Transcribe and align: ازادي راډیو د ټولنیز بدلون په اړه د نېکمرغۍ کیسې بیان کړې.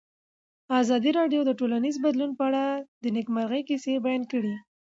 ازادي 0.81 1.11
راډیو 1.19 1.41
د 1.45 1.51
ټولنیز 1.59 1.95
بدلون 2.05 2.31
په 2.37 2.43
اړه 2.49 2.63
د 3.03 3.05
نېکمرغۍ 3.15 3.61
کیسې 3.69 3.93
بیان 4.05 4.23
کړې. 4.31 4.55